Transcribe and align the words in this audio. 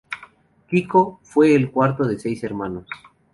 Kiko 0.67 1.19
fue 1.21 1.53
el 1.53 1.69
cuarto 1.69 2.07
de 2.07 2.17
seis 2.17 2.43
hermanos. 2.43 2.87